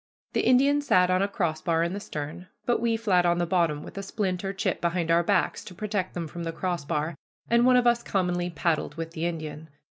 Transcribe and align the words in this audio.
The 0.33 0.41
Indian 0.41 0.81
sat 0.81 1.11
on 1.11 1.21
a 1.21 1.27
crossbar 1.27 1.83
in 1.83 1.93
the 1.93 1.99
stern, 1.99 2.47
but 2.65 2.79
we 2.79 2.97
flat 2.97 3.23
on 3.23 3.37
the 3.37 3.45
bottom 3.45 3.83
with 3.83 3.99
a 3.99 4.01
splint 4.01 4.43
or 4.43 4.51
chip 4.51 4.81
behind 4.81 5.11
our 5.11 5.21
backs 5.21 5.63
to 5.65 5.75
protect 5.75 6.15
them 6.15 6.27
from 6.27 6.43
the 6.43 6.51
crossbar, 6.51 7.13
and 7.51 7.67
one 7.67 7.75
of 7.77 7.85
us 7.85 8.01
commonly 8.01 8.49
paddled 8.49 8.95
with 8.95 9.11
the 9.11 9.27
Indian. 9.27 9.69